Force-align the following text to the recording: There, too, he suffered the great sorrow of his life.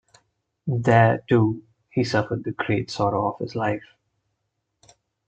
There, 0.65 1.23
too, 1.29 1.61
he 1.91 2.03
suffered 2.03 2.43
the 2.43 2.53
great 2.53 2.89
sorrow 2.89 3.31
of 3.33 3.37
his 3.37 3.53
life. 3.53 3.85